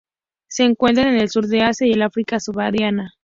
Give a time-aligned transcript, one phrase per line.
[0.47, 3.13] Se encuentra en el sur de Asia y el África subsahariana.